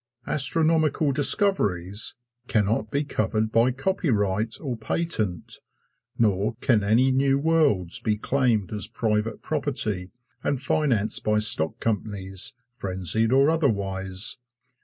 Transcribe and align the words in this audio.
Astronomical 0.25 1.11
discoveries 1.11 2.15
can 2.47 2.65
not 2.65 2.89
be 2.89 3.03
covered 3.03 3.51
by 3.51 3.69
copyright 3.69 4.59
or 4.59 4.75
patent, 4.75 5.59
nor 6.17 6.55
can 6.55 6.83
any 6.83 7.11
new 7.11 7.37
worlds 7.37 7.99
be 7.99 8.17
claimed 8.17 8.73
as 8.73 8.87
private 8.87 9.43
property 9.43 10.09
and 10.43 10.59
financed 10.59 11.23
by 11.23 11.37
stock 11.37 11.79
companies, 11.79 12.55
frenzied 12.79 13.31
or 13.31 13.51
otherwise. 13.51 14.39